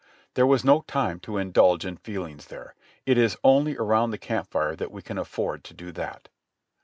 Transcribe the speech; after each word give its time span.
There 0.33 0.47
was 0.47 0.65
no 0.65 0.81
time 0.87 1.19
to 1.19 1.37
indulge 1.37 1.85
in 1.85 1.95
feelings 1.95 2.47
there; 2.47 2.73
it 3.05 3.19
is 3.19 3.37
only 3.43 3.77
around 3.77 4.09
the 4.09 4.17
camp 4.17 4.49
fire 4.49 4.75
that 4.75 4.89
we 4.89 5.03
can 5.03 5.19
afford 5.19 5.63
to 5.65 5.75
do 5.75 5.91
that. 5.91 6.27